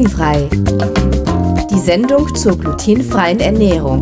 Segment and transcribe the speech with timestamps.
[0.00, 0.48] Glutenfrei.
[1.70, 4.00] Die Sendung zur glutenfreien Ernährung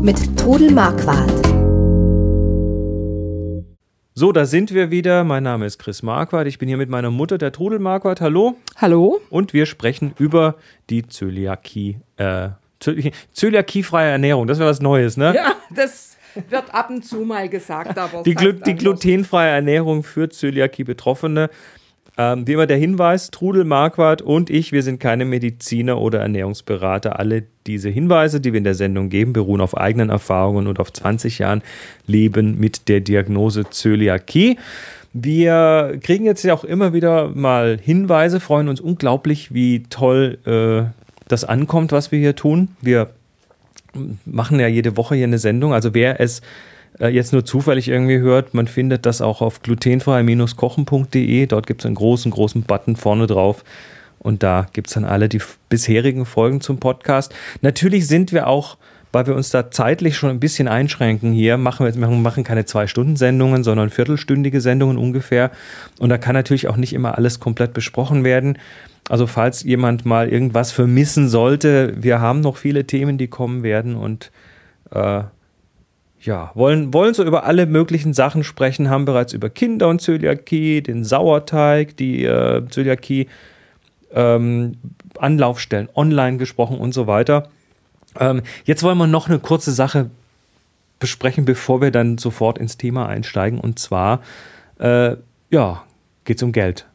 [0.00, 1.30] mit Trudel Marquardt.
[4.14, 5.24] So, da sind wir wieder.
[5.24, 6.46] Mein Name ist Chris Marquardt.
[6.46, 8.22] Ich bin hier mit meiner Mutter, der Trudel Marquardt.
[8.22, 8.56] Hallo.
[8.76, 9.20] Hallo.
[9.28, 10.54] Und wir sprechen über
[10.88, 11.98] die Zöliakie.
[12.16, 12.48] Äh,
[13.34, 14.46] Zöliakiefreie Ernährung.
[14.46, 15.34] Das wäre was Neues, ne?
[15.34, 16.16] Ja, das
[16.48, 18.22] wird ab und zu mal gesagt, aber.
[18.22, 21.50] Die, Glu die glutenfreie Ernährung für Zöliakie-Betroffene.
[22.20, 27.16] Ähm, wie immer der Hinweis, Trudel Marquardt und ich, wir sind keine Mediziner oder Ernährungsberater.
[27.16, 30.92] Alle diese Hinweise, die wir in der Sendung geben, beruhen auf eigenen Erfahrungen und auf
[30.92, 31.62] 20 Jahren
[32.08, 34.58] Leben mit der Diagnose Zöliakie.
[35.12, 40.90] Wir kriegen jetzt ja auch immer wieder mal Hinweise, freuen uns unglaublich, wie toll äh,
[41.28, 42.68] das ankommt, was wir hier tun.
[42.80, 43.10] Wir
[44.24, 45.72] machen ja jede Woche hier eine Sendung.
[45.72, 46.42] Also wer es
[47.00, 51.46] äh, jetzt nur zufällig irgendwie hört, man findet das auch auf glutenfrei-kochen.de.
[51.46, 53.64] Dort gibt es einen großen, großen Button vorne drauf.
[54.18, 57.34] Und da gibt es dann alle die bisherigen Folgen zum Podcast.
[57.62, 58.76] Natürlich sind wir auch,
[59.12, 62.64] weil wir uns da zeitlich schon ein bisschen einschränken hier, machen wir jetzt machen keine
[62.64, 65.50] Zwei-Stunden-Sendungen, sondern viertelstündige Sendungen ungefähr.
[65.98, 68.58] Und da kann natürlich auch nicht immer alles komplett besprochen werden.
[69.08, 73.94] Also falls jemand mal irgendwas vermissen sollte, wir haben noch viele Themen, die kommen werden
[73.94, 74.30] und
[74.90, 75.22] äh,
[76.20, 80.82] ja, wollen, wollen so über alle möglichen Sachen sprechen, haben bereits über Kinder und Zöliakie,
[80.82, 83.28] den Sauerteig, die äh, Zöliakie,
[84.12, 84.76] ähm,
[85.18, 87.48] Anlaufstellen online gesprochen und so weiter.
[88.18, 90.10] Ähm, jetzt wollen wir noch eine kurze Sache
[90.98, 93.60] besprechen, bevor wir dann sofort ins Thema einsteigen.
[93.60, 94.20] Und zwar,
[94.78, 95.16] äh,
[95.50, 95.84] ja,
[96.24, 96.87] geht es um Geld.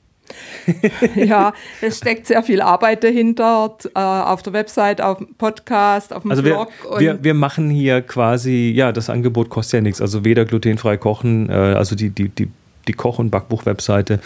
[1.15, 6.23] Ja, es steckt sehr viel Arbeit dahinter, äh, auf der Website, auf dem Podcast, auf
[6.23, 6.69] dem also Blog.
[6.91, 10.01] Wir, wir, wir, machen hier quasi, ja, das Angebot kostet ja nichts.
[10.01, 12.49] Also weder glutenfrei kochen, äh, also die, die, die,
[12.87, 14.19] die Koch- und Backbuch-Webseite,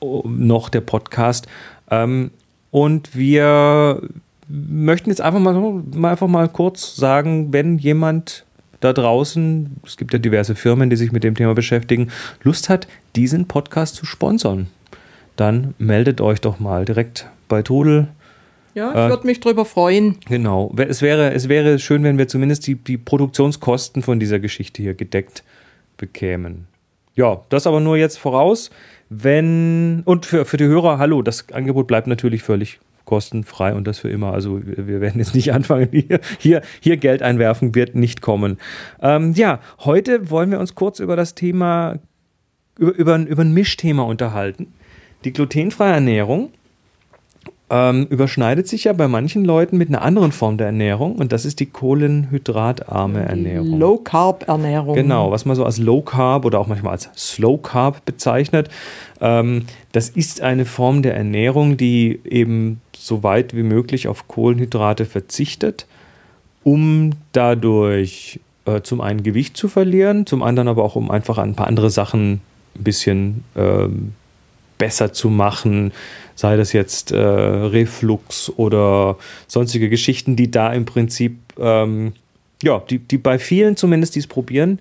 [0.00, 1.46] noch der Podcast.
[1.90, 2.30] Ähm,
[2.70, 4.02] und wir
[4.48, 5.54] möchten jetzt einfach mal,
[5.94, 8.44] mal, einfach mal kurz sagen, wenn jemand
[8.80, 12.10] da draußen, es gibt ja diverse Firmen, die sich mit dem Thema beschäftigen,
[12.42, 14.66] Lust hat, diesen Podcast zu sponsern
[15.42, 18.06] dann meldet euch doch mal direkt bei Todel.
[18.74, 20.18] Ja, ich äh, würde mich drüber freuen.
[20.28, 20.72] Genau.
[20.76, 24.94] Es wäre, es wäre schön, wenn wir zumindest die, die Produktionskosten von dieser Geschichte hier
[24.94, 25.42] gedeckt
[25.96, 26.68] bekämen.
[27.16, 28.70] Ja, das aber nur jetzt voraus.
[29.10, 33.98] Wenn, und für, für die Hörer, hallo, das Angebot bleibt natürlich völlig kostenfrei und das
[33.98, 34.32] für immer.
[34.32, 38.58] Also wir werden jetzt nicht anfangen, hier, hier, hier Geld einwerfen, wird nicht kommen.
[39.02, 41.98] Ähm, ja, heute wollen wir uns kurz über das Thema,
[42.78, 44.72] über, über, über ein Mischthema unterhalten.
[45.24, 46.50] Die glutenfreie Ernährung
[47.72, 51.46] ähm, überschneidet sich ja bei manchen Leuten mit einer anderen Form der Ernährung und das
[51.46, 53.78] ist die kohlenhydratarme Ernährung.
[53.78, 54.94] Low Carb Ernährung.
[54.94, 58.68] Genau, was man so als Low Carb oder auch manchmal als Slow Carb bezeichnet.
[59.22, 65.06] Ähm, das ist eine Form der Ernährung, die eben so weit wie möglich auf Kohlenhydrate
[65.06, 65.86] verzichtet,
[66.64, 71.54] um dadurch äh, zum einen Gewicht zu verlieren, zum anderen aber auch um einfach ein
[71.54, 72.42] paar andere Sachen
[72.76, 74.12] ein bisschen ähm,
[74.82, 75.92] besser zu machen,
[76.34, 79.16] sei das jetzt äh, Reflux oder
[79.46, 82.14] sonstige Geschichten, die da im Prinzip, ähm,
[82.64, 84.80] ja, die, die bei vielen zumindest, die es probieren,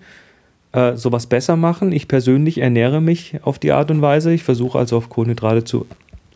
[0.72, 1.92] äh, sowas besser machen.
[1.92, 4.34] Ich persönlich ernähre mich auf die Art und Weise.
[4.34, 5.86] Ich versuche also auf Kohlenhydrate zu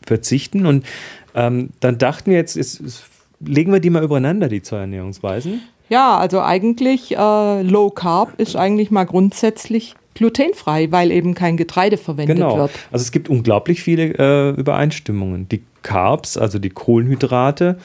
[0.06, 0.86] verzichten und
[1.34, 3.06] ähm, dann dachten wir jetzt, ist, ist,
[3.40, 5.60] legen wir die mal übereinander, die zwei Ernährungsweisen.
[5.90, 11.98] Ja, also eigentlich äh, Low Carb ist eigentlich mal grundsätzlich glutenfrei, weil eben kein Getreide
[11.98, 12.58] verwendet genau.
[12.58, 12.72] wird.
[12.92, 15.48] Also es gibt unglaublich viele äh, Übereinstimmungen.
[15.50, 17.78] Die Carbs, also die Kohlenhydrate,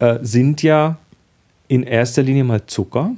[0.00, 0.98] äh, sind ja
[1.68, 3.12] in erster Linie mal Zucker,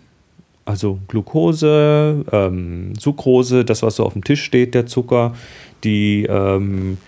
[0.64, 5.34] also Glucose, ähm, Sucrose, das, was so auf dem Tisch steht, der Zucker,
[5.82, 6.98] die ähm,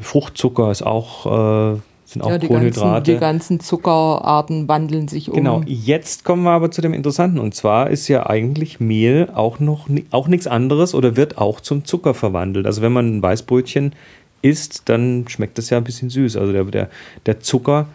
[0.00, 2.90] Fruchtzucker ist auch äh, sind auch ja, die Kohlenhydrate.
[2.90, 5.34] Ganzen, die ganzen Zuckerarten wandeln sich um.
[5.34, 7.38] Genau, jetzt kommen wir aber zu dem Interessanten.
[7.38, 11.84] Und zwar ist ja eigentlich Mehl auch noch auch nichts anderes oder wird auch zum
[11.84, 12.66] Zucker verwandelt.
[12.66, 13.94] Also wenn man ein Weißbrötchen
[14.42, 16.36] isst, dann schmeckt das ja ein bisschen süß.
[16.36, 16.90] Also der, der,
[17.26, 17.86] der Zucker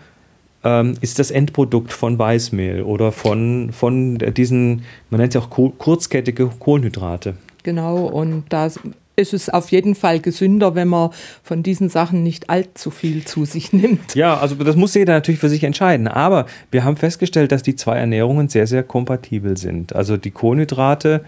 [0.63, 5.78] ähm, ist das Endprodukt von Weißmehl oder von, von diesen, man nennt es ja auch
[5.78, 7.36] kurzkettige Kohlenhydrate.
[7.63, 8.69] Genau, und da
[9.16, 11.10] ist es auf jeden Fall gesünder, wenn man
[11.44, 14.16] von diesen Sachen nicht allzu viel zu sich nimmt.
[14.16, 16.08] Ja, also das muss jeder natürlich für sich entscheiden.
[16.08, 19.96] Aber wir haben festgestellt, dass die zwei Ernährungen sehr, sehr kompatibel sind.
[19.96, 21.24] Also die Kohlenhydrate,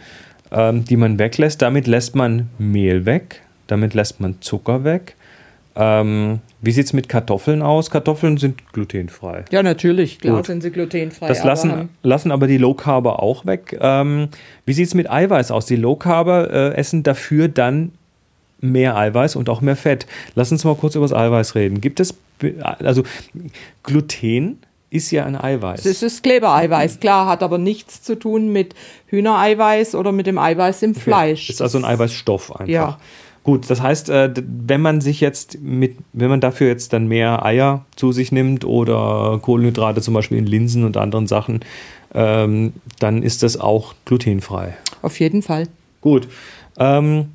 [0.51, 5.16] ähm, die man weglässt, damit lässt man Mehl weg, damit lässt man Zucker weg.
[5.79, 7.91] Ähm, wie sieht es mit Kartoffeln aus?
[7.91, 9.45] Kartoffeln sind glutenfrei.
[9.51, 10.47] Ja, natürlich, klar Gut.
[10.47, 11.27] sind sie glutenfrei.
[11.27, 13.77] Das lassen, aber, lassen aber die Low Carber auch weg.
[13.79, 14.29] Ähm,
[14.65, 15.67] wie sieht es mit Eiweiß aus?
[15.67, 17.91] Die Low Carber äh, essen dafür dann
[18.59, 20.07] mehr Eiweiß und auch mehr Fett.
[20.33, 21.79] Lass uns mal kurz über das Eiweiß reden.
[21.79, 22.15] Gibt es,
[22.79, 23.03] also
[23.83, 24.59] Gluten
[24.89, 25.85] ist ja ein Eiweiß.
[25.85, 28.73] Es ist Klebereiweiß, klar, hat aber nichts zu tun mit
[29.07, 31.43] Hühnereiweiß oder mit dem Eiweiß im Fleisch.
[31.43, 31.53] Okay.
[31.53, 32.67] Ist also ein Eiweißstoff einfach.
[32.67, 32.97] Ja.
[33.47, 37.45] Gut, das heißt, äh, wenn man sich jetzt mit, wenn man dafür jetzt dann mehr
[37.45, 41.61] Eier zu sich nimmt oder Kohlenhydrate zum Beispiel in Linsen und anderen Sachen,
[42.13, 44.75] ähm, dann ist das auch glutenfrei.
[45.01, 45.69] Auf jeden Fall.
[46.01, 46.27] Gut.
[46.77, 47.27] Ähm,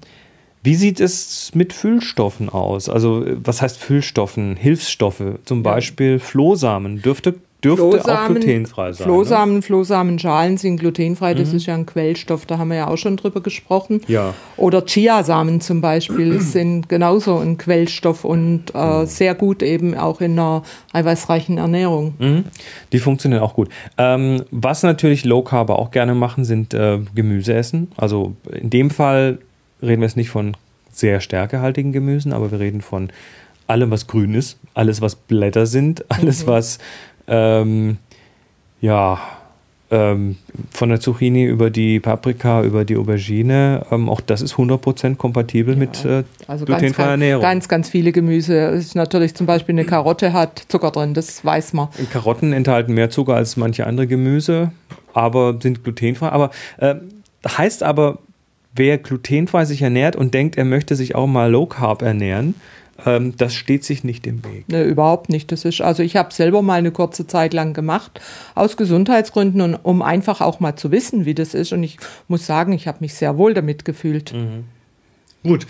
[0.62, 2.91] wie sieht es mit Füllstoffen aus?
[2.91, 4.56] Also, was heißt Füllstoffen?
[4.56, 7.00] Hilfsstoffe, zum Beispiel Flohsamen.
[7.00, 9.05] Dürfte dürfte auch glutenfrei sein.
[9.05, 9.62] Flohsamen, ne?
[9.62, 11.56] Flohsamenschalen sind glutenfrei, das mhm.
[11.56, 14.00] ist ja ein Quellstoff, da haben wir ja auch schon drüber gesprochen.
[14.09, 14.35] Ja.
[14.56, 19.06] Oder Chiasamen zum Beispiel sind genauso ein Quellstoff und äh, mhm.
[19.06, 20.62] sehr gut eben auch in einer
[20.93, 22.14] eiweißreichen Ernährung.
[22.19, 22.44] Mhm.
[22.93, 23.69] Die funktionieren auch gut.
[23.99, 27.93] Ähm, was natürlich Low Carb auch gerne machen, sind äh, Gemüse essen.
[27.97, 29.38] Also in dem Fall
[29.81, 30.56] reden wir jetzt nicht von
[30.93, 33.11] sehr stärkehaltigen Gemüsen, aber wir reden von
[33.67, 36.49] allem, was grün ist, alles, was Blätter sind, alles, mhm.
[36.49, 36.79] was
[37.27, 37.99] ähm,
[38.81, 39.21] ja,
[39.93, 40.37] ähm,
[40.71, 45.75] von der Zucchini über die Paprika, über die Aubergine, ähm, auch das ist 100% kompatibel
[45.75, 47.43] ja, mit äh, also glutenfreier Ernährung.
[47.43, 48.59] Ganz, ganz viele Gemüse.
[48.59, 51.89] Es ist natürlich zum Beispiel eine Karotte hat Zucker drin, das weiß man.
[52.11, 54.73] Karotten enthalten mehr Zucker als manche andere Gemüse,
[55.13, 56.31] aber sind glutenfrei.
[56.31, 56.95] Aber äh,
[57.47, 58.19] heißt aber,
[58.75, 62.55] wer glutenfrei sich ernährt und denkt, er möchte sich auch mal Low Carb ernähren,
[63.07, 64.65] ähm, das steht sich nicht im Weg.
[64.69, 65.53] Nee, überhaupt nicht.
[65.53, 68.21] Das ist, also ich habe selber mal eine kurze Zeit lang gemacht,
[68.55, 71.73] aus Gesundheitsgründen und um einfach auch mal zu wissen, wie das ist.
[71.73, 74.33] Und ich muss sagen, ich habe mich sehr wohl damit gefühlt.
[74.33, 74.65] Mhm.
[75.43, 75.67] Gut.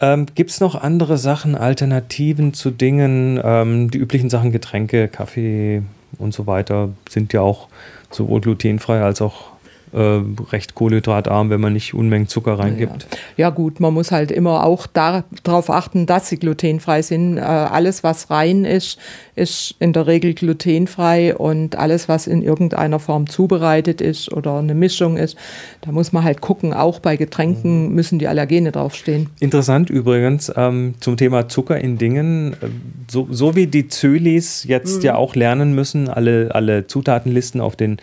[0.00, 3.40] Ähm, Gibt es noch andere Sachen, Alternativen zu Dingen?
[3.42, 5.82] Ähm, die üblichen Sachen, Getränke, Kaffee
[6.18, 7.68] und so weiter, sind ja auch
[8.10, 9.57] sowohl glutenfrei als auch
[9.92, 10.20] äh,
[10.52, 13.06] recht kohlenhydratarm, wenn man nicht Unmengen Zucker reingibt.
[13.36, 13.48] Ja.
[13.48, 13.50] ja.
[13.50, 17.38] gut, man muss halt immer auch darauf achten, dass sie glutenfrei sind.
[17.38, 18.98] Äh, alles, was rein ist,
[19.34, 24.74] ist in der Regel glutenfrei und alles, was in irgendeiner Form zubereitet ist oder eine
[24.74, 25.36] Mischung ist,
[25.80, 26.72] da muss man halt gucken.
[26.72, 27.94] Auch bei Getränken mhm.
[27.94, 29.30] müssen die Allergene draufstehen.
[29.40, 32.54] Interessant übrigens ähm, zum Thema Zucker in Dingen.
[32.54, 32.68] Äh,
[33.10, 35.02] so, so wie die Zölis jetzt mhm.
[35.02, 37.98] ja auch lernen müssen, alle, alle Zutatenlisten auf den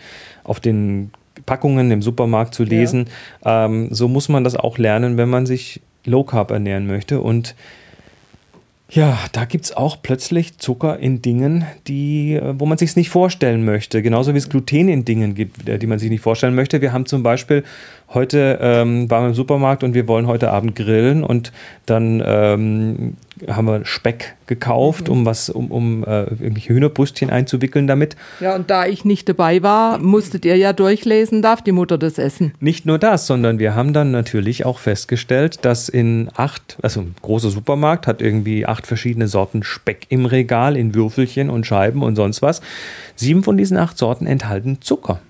[0.46, 1.10] auf den
[1.46, 3.06] Packungen im Supermarkt zu lesen.
[3.44, 3.66] Ja.
[3.66, 7.20] Ähm, so muss man das auch lernen, wenn man sich Low Carb ernähren möchte.
[7.20, 7.54] Und
[8.88, 13.10] ja, da gibt es auch plötzlich Zucker in Dingen, die, äh, wo man sich nicht
[13.10, 14.00] vorstellen möchte.
[14.00, 16.80] Genauso wie es Gluten in Dingen gibt, äh, die man sich nicht vorstellen möchte.
[16.80, 17.64] Wir haben zum Beispiel
[18.14, 21.52] heute ähm, waren wir im Supermarkt und wir wollen heute Abend grillen und
[21.86, 23.16] dann ähm,
[23.48, 25.12] haben wir Speck gekauft, mhm.
[25.12, 28.16] um was, um, um äh, irgendwelche Hühnerbrüstchen einzuwickeln damit.
[28.40, 32.18] Ja, und da ich nicht dabei war, musstet ihr ja durchlesen, darf die Mutter das
[32.18, 32.54] essen.
[32.60, 37.14] Nicht nur das, sondern wir haben dann natürlich auch festgestellt, dass in acht, also ein
[37.20, 42.16] großer Supermarkt hat irgendwie acht verschiedene Sorten Speck im Regal, in Würfelchen und Scheiben und
[42.16, 42.60] sonst was.
[43.16, 45.20] Sieben von diesen acht Sorten enthalten Zucker.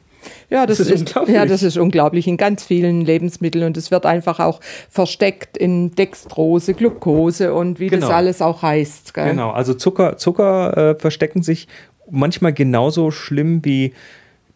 [0.48, 1.36] Ja, das, das ist, ist unglaublich.
[1.36, 5.94] Ja, das ist unglaublich in ganz vielen Lebensmitteln und es wird einfach auch versteckt in
[5.94, 8.06] Dextrose, Glucose und wie genau.
[8.06, 9.14] das alles auch heißt.
[9.14, 9.30] Gell?
[9.30, 11.66] Genau, also Zucker, Zucker äh, verstecken sich
[12.10, 13.92] manchmal genauso schlimm wie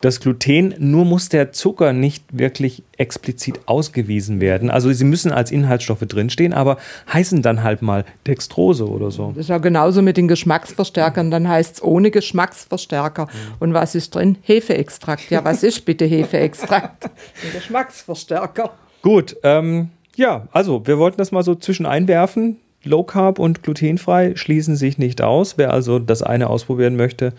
[0.01, 4.71] das Gluten, nur muss der Zucker nicht wirklich explizit ausgewiesen werden.
[4.71, 6.79] Also sie müssen als Inhaltsstoffe drinstehen, aber
[7.13, 9.29] heißen dann halt mal Dextrose oder so.
[9.29, 11.31] Das ist ja genauso mit den Geschmacksverstärkern.
[11.31, 13.27] Dann heißt es ohne Geschmacksverstärker.
[13.27, 13.55] Mhm.
[13.59, 14.39] Und was ist drin?
[14.43, 15.31] Hefeextrakt.
[15.31, 17.05] Ja, was ist bitte Hefeextrakt?
[17.45, 18.71] Ein Geschmacksverstärker.
[19.03, 22.57] Gut, ähm, ja, also wir wollten das mal so zwischen einwerfen.
[22.85, 25.59] Low Carb und glutenfrei schließen sich nicht aus.
[25.59, 27.35] Wer also das eine ausprobieren möchte,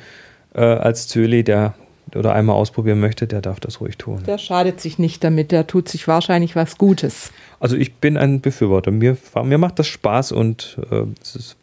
[0.54, 1.74] äh, als Zöli, der
[2.16, 4.24] oder einmal ausprobieren möchte, der darf das ruhig tun.
[4.26, 7.32] Der schadet sich nicht damit, der tut sich wahrscheinlich was Gutes.
[7.60, 8.92] Also ich bin ein Befürworter.
[8.92, 11.58] Mir, mir macht das Spaß und äh, es ist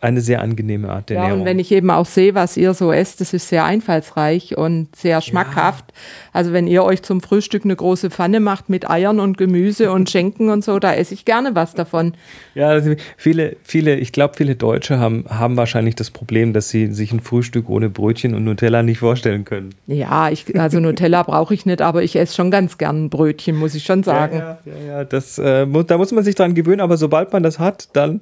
[0.00, 1.40] eine sehr angenehme Art der ja, Ernährung.
[1.40, 4.94] Und wenn ich eben auch sehe, was ihr so esst, das ist sehr einfallsreich und
[4.96, 5.84] sehr schmackhaft.
[5.88, 5.94] Ja.
[6.32, 10.10] Also wenn ihr euch zum Frühstück eine große Pfanne macht mit Eiern und Gemüse und
[10.10, 12.14] Schenken und so, da esse ich gerne was davon.
[12.54, 16.92] Ja, also viele, viele, ich glaube, viele Deutsche haben, haben wahrscheinlich das Problem, dass sie
[16.92, 19.70] sich ein Frühstück ohne Brötchen und Nutella nicht vorstellen können.
[19.86, 23.56] Ja, ich, also Nutella brauche ich nicht, aber ich esse schon ganz gern ein Brötchen,
[23.56, 24.38] muss ich schon sagen.
[24.38, 27.42] Ja, ja, ja, ja das, äh, da muss man sich dran gewöhnen, aber sobald man
[27.42, 28.20] das hat, dann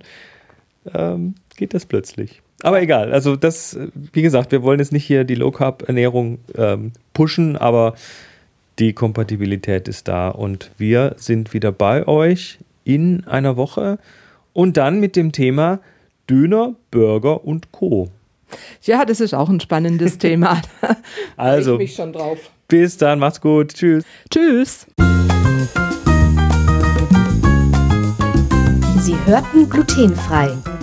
[0.95, 2.43] ähm, geht das plötzlich.
[2.63, 6.39] Aber egal, also das, wie gesagt, wir wollen jetzt nicht hier die Low Carb Ernährung
[6.57, 7.95] ähm, pushen, aber
[8.79, 13.99] die Kompatibilität ist da und wir sind wieder bei euch in einer Woche
[14.53, 15.81] und dann mit dem Thema
[16.29, 18.09] Döner, Burger und Co.
[18.83, 20.63] Ja, das ist auch ein spannendes Thema.
[21.37, 22.39] also, ich mich schon drauf.
[22.69, 23.75] Bis dann, macht's gut.
[23.75, 24.05] Tschüss.
[24.31, 24.87] Tschüss.
[29.01, 30.57] Sie hörten glutenfrei.